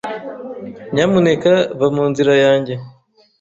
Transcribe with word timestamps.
Nyamuneka 0.93 1.51
va 1.79 1.87
mu 1.95 2.03
nzira 2.11 2.33
yanjye. 2.43 2.73